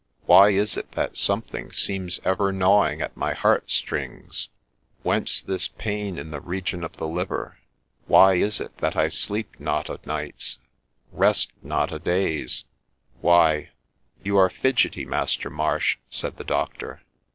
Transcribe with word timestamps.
Why 0.25 0.49
is 0.49 0.77
it 0.77 0.93
that 0.93 1.15
something 1.15 1.71
seems 1.71 2.19
ever 2.25 2.51
gnawing 2.51 3.03
at 3.03 3.15
my 3.15 3.35
heart 3.35 3.69
strings?— 3.69 4.49
Whence 5.03 5.43
this 5.43 5.67
pain 5.67 6.17
in 6.17 6.31
the 6.31 6.41
region 6.41 6.83
of 6.83 6.97
the 6.97 7.07
liver?— 7.07 7.59
Why 8.07 8.33
is 8.33 8.59
it 8.59 8.75
that 8.79 8.95
I 8.95 9.09
sleep 9.09 9.59
not 9.59 9.91
o' 9.91 9.99
nights,— 10.03 10.57
rest 11.11 11.51
not 11.61 11.91
o' 11.93 11.99
days? 11.99 12.65
Why 13.19 13.69
''You 14.23 14.37
are 14.37 14.49
fidgety, 14.49 15.05
Master 15.05 15.51
Marsh,' 15.51 15.99
said 16.09 16.37
the 16.37 16.43
doctor. 16.43 17.03